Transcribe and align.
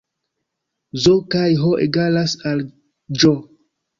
Z 1.01 1.27
kaj 1.35 1.51
H 1.61 1.69
egalas 1.85 2.35
al 2.53 2.65
Ĵ 3.27 3.37